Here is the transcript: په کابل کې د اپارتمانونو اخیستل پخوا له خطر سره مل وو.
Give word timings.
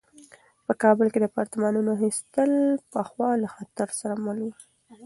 په 0.65 0.73
کابل 0.83 1.07
کې 1.13 1.19
د 1.19 1.25
اپارتمانونو 1.31 1.89
اخیستل 1.97 2.51
پخوا 2.93 3.29
له 3.41 3.47
خطر 3.55 3.87
سره 3.99 4.15
مل 4.25 4.37
وو. 4.45 4.53